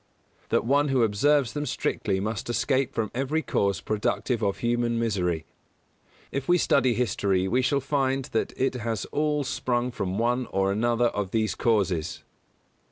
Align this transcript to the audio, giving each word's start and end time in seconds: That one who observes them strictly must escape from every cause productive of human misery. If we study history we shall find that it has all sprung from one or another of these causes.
That 0.49 0.65
one 0.65 0.87
who 0.87 1.03
observes 1.03 1.53
them 1.53 1.67
strictly 1.67 2.19
must 2.19 2.49
escape 2.49 2.91
from 2.95 3.11
every 3.13 3.43
cause 3.43 3.81
productive 3.81 4.41
of 4.41 4.57
human 4.57 4.97
misery. 4.97 5.45
If 6.31 6.47
we 6.49 6.57
study 6.57 6.95
history 6.95 7.47
we 7.47 7.61
shall 7.61 7.81
find 7.81 8.25
that 8.33 8.51
it 8.57 8.73
has 8.73 9.05
all 9.11 9.43
sprung 9.43 9.91
from 9.91 10.17
one 10.17 10.47
or 10.47 10.71
another 10.71 11.09
of 11.09 11.29
these 11.29 11.53
causes. 11.53 12.23